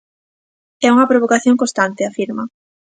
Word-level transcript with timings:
"É 0.85 0.87
unha 0.95 1.09
provocación 1.11 1.55
constante", 1.61 2.01
afirma. 2.09 2.43